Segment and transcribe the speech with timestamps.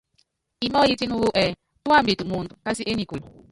[0.65, 1.49] Imɔyítíni wú ɛɛ
[1.83, 3.25] tuambitɛ mɔɔnd kási énikúlu.